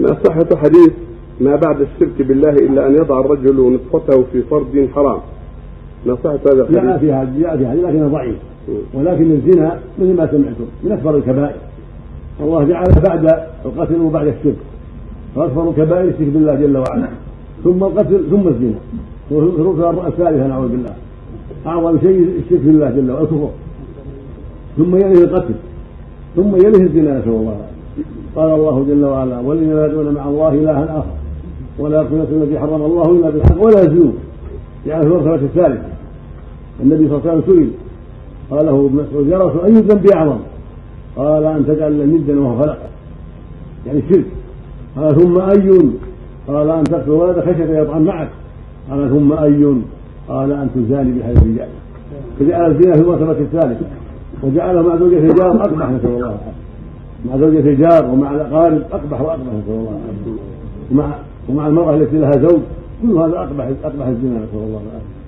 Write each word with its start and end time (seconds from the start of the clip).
ما 0.00 0.16
صحة 0.24 0.56
حديث 0.56 0.92
ما 1.40 1.56
بعد 1.56 1.80
الشرك 1.80 2.22
بالله 2.22 2.50
إلا 2.50 2.86
أن 2.86 2.94
يضع 2.94 3.20
الرجل 3.20 3.72
نطفته 3.72 4.24
في 4.32 4.42
فرد 4.42 4.88
حرام. 4.94 5.18
ما 6.06 6.16
صحة 6.24 6.38
هذا 6.46 6.66
جاء 6.70 6.82
الحديث؟ 6.82 7.00
في 7.00 7.12
هذا 7.12 7.34
جاء 7.38 7.56
في 7.56 7.66
هذا 7.66 7.82
لكنه 7.82 8.08
ضعيف. 8.08 8.36
ولكن 8.94 9.30
الزنا 9.30 9.78
مثل 9.98 10.16
ما 10.16 10.26
سمعتم 10.26 10.64
من 10.84 10.92
أكبر 10.92 11.16
الكبائر. 11.16 11.56
والله 12.40 12.64
جعل 12.64 12.84
بعد 13.08 13.46
القتل 13.64 14.00
وبعد 14.00 14.26
الشرك. 14.26 14.56
فأكبر 15.36 15.68
الكبائر 15.70 16.08
الشرك 16.08 16.28
بالله 16.28 16.54
جل 16.54 16.76
وعلا. 16.76 17.08
ثم 17.64 17.84
القتل 17.84 18.24
ثم 18.30 18.48
الزنا. 18.48 18.78
والركن 19.30 20.06
الثالثه 20.06 20.46
نعوذ 20.46 20.68
بالله. 20.68 20.94
أعظم 21.66 21.98
شيء 21.98 22.28
الشرك 22.44 22.60
بالله 22.60 22.90
جل 22.90 23.10
وعلا 23.10 23.22
الكفر. 23.22 23.50
ثم 24.76 24.96
يليه 24.96 25.24
القتل. 25.24 25.54
ثم 26.36 26.56
يليه 26.56 26.82
الزنا 26.82 27.18
نسأل 27.18 27.28
الله. 27.28 27.56
العافيه 27.56 27.73
قال 28.36 28.50
الله 28.50 28.84
جل 28.88 29.04
وعلا 29.04 29.40
والذين 29.40 29.76
لا 29.76 29.86
يدعون 29.86 30.14
مع 30.14 30.28
الله 30.28 30.48
إلها 30.48 30.84
آخر 30.98 31.14
ولا 31.78 32.02
يقتلون 32.02 32.42
التي 32.42 32.58
حرم 32.58 32.82
الله 32.82 33.10
إلا 33.10 33.30
بالحق 33.30 33.64
ولا 33.64 33.80
يزنون 33.80 34.14
يعني 34.86 35.02
في 35.02 35.08
المرتبه 35.08 35.34
الثالثه 35.34 35.88
النبي 36.82 37.08
صلى 37.08 37.18
الله 37.18 37.30
عليه 37.30 37.42
وسلم 37.42 37.54
سئل 37.56 37.70
قال 38.50 38.66
له 38.66 38.86
ابن 38.86 38.96
مسعود 38.96 39.28
يا 39.28 39.38
رسول 39.38 39.64
أي 39.64 39.70
الذنب 39.70 40.06
أعظم؟ 40.06 40.38
قال 41.16 41.44
أن 41.44 41.66
تجعل 41.66 42.10
ندا 42.10 42.40
وهو 42.40 42.62
خلق 42.62 42.78
يعني 43.86 43.98
الشرك 43.98 44.24
قال 44.96 45.16
ثم 45.20 45.40
أي؟ 45.40 45.80
قال 46.48 46.70
أن 46.70 46.84
تقتل 46.84 47.10
ولد 47.10 47.40
خشية 47.40 47.78
يطعن 47.80 48.02
معك 48.02 48.28
قال 48.90 49.10
ثم 49.10 49.32
أي؟ 49.32 49.74
قال 50.28 50.52
أن 50.52 50.68
تزاني 50.74 51.18
بحي 51.18 51.32
الرجال 51.32 51.68
فجعل 52.40 52.70
الزنا 52.70 52.92
في 52.94 53.00
المرتبه 53.00 53.30
الثالثه 53.30 53.86
وجعله 54.42 54.82
مع 54.82 54.96
زوجة 54.96 55.18
الجار 55.18 55.50
أقبح 55.50 55.90
نسأل 55.90 56.06
الله 56.06 56.18
العافية 56.18 56.63
مع 57.24 57.36
زوجة 57.36 57.58
الجار 57.58 58.10
ومع 58.10 58.30
الأقارب 58.30 58.82
أقبح 58.92 59.20
وأقبح 59.20 59.42
نسأل 59.42 59.74
الله 59.74 59.90
العافية. 59.90 60.40
ومع 60.92 61.14
ومع 61.48 61.66
المرأة 61.66 61.94
التي 61.94 62.18
لها 62.18 62.30
زوج 62.30 62.60
كل 63.02 63.16
هذا 63.16 63.38
اقبح 63.38 63.64
أقبح 63.84 64.06
الزنا 64.06 64.38
نسأل 64.38 64.58
الله 64.58 64.80
العافية. 64.80 65.23